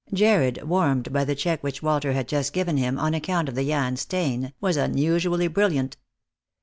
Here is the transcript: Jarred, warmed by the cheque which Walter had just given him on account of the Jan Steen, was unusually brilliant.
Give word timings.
Jarred, 0.11 0.63
warmed 0.67 1.13
by 1.13 1.23
the 1.25 1.35
cheque 1.35 1.61
which 1.61 1.83
Walter 1.83 2.13
had 2.13 2.27
just 2.27 2.53
given 2.53 2.75
him 2.77 2.97
on 2.97 3.13
account 3.13 3.47
of 3.47 3.53
the 3.53 3.63
Jan 3.67 3.97
Steen, 3.97 4.51
was 4.59 4.75
unusually 4.75 5.47
brilliant. 5.47 5.95